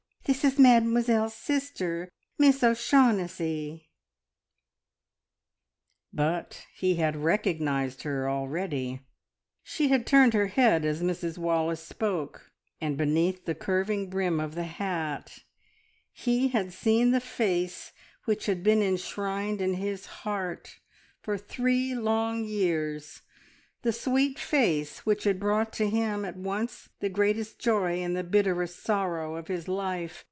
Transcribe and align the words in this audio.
This 0.25 0.45
is 0.45 0.59
Mademoiselle's 0.59 1.33
sister, 1.33 2.07
Miss 2.37 2.63
O'Shaughnessy." 2.63 3.89
But 6.13 6.67
he 6.75 6.95
had 6.95 7.17
recognised 7.17 8.03
her 8.03 8.29
already. 8.29 9.01
She 9.63 9.87
had 9.89 10.05
turned 10.05 10.35
her 10.35 10.45
head 10.45 10.85
as 10.85 11.01
Mrs 11.01 11.39
Wallace 11.39 11.83
spoke, 11.83 12.49
and 12.79 12.97
beneath 12.97 13.45
the 13.45 13.55
curving 13.55 14.11
brim 14.11 14.39
of 14.39 14.53
the 14.53 14.63
hat 14.63 15.39
he 16.13 16.49
had 16.49 16.71
seen 16.71 17.11
the 17.11 17.19
face 17.19 17.91
which 18.25 18.45
had 18.45 18.63
been 18.63 18.83
enshrined 18.83 19.59
in 19.59 19.73
his 19.73 20.05
heart 20.05 20.79
for 21.21 21.35
three 21.37 21.95
long 21.95 22.45
years, 22.45 23.21
the 23.83 23.91
sweet 23.91 24.37
face 24.37 25.07
which 25.07 25.23
had 25.23 25.39
brought 25.39 25.73
to 25.73 25.89
him 25.89 26.23
at 26.23 26.37
once 26.37 26.89
the 26.99 27.09
greatest 27.09 27.57
joy 27.59 27.93
and 27.97 28.15
the 28.15 28.23
bitterest 28.23 28.77
sorrow 28.83 29.33
of 29.35 29.47
his 29.47 29.67
life! 29.67 30.19